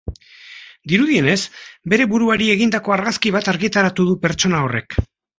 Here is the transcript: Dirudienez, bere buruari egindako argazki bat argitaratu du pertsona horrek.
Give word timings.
Dirudienez, 0.91 1.41
bere 1.93 2.07
buruari 2.13 2.47
egindako 2.53 2.95
argazki 2.95 3.33
bat 3.35 3.49
argitaratu 3.53 4.07
du 4.09 4.15
pertsona 4.25 4.63
horrek. 4.69 4.97